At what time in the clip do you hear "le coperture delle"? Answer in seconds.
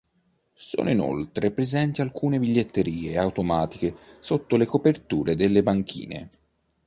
4.57-5.61